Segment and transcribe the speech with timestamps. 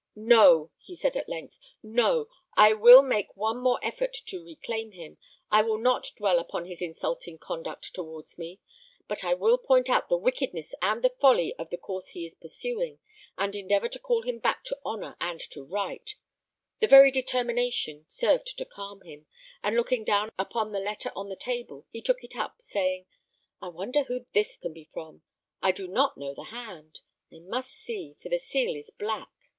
[0.15, 2.27] "No!" he said, at length "No.
[2.57, 5.19] I will make one more effort to reclaim him.
[5.51, 8.59] I will not dwell upon his insulting conduct towards me;
[9.07, 12.33] but I will point out the wickedness and the folly of the course he is
[12.33, 12.97] pursuing,
[13.37, 16.15] and endeavour to call him back to honour and to right."
[16.79, 19.27] The very determination served to calm him;
[19.61, 23.05] and looking down upon the letter on the table, he took it up, saying,
[23.61, 25.21] "I wonder who this can be from?
[25.61, 27.01] I do not know the hand.
[27.31, 29.29] I must see, for the seal is black."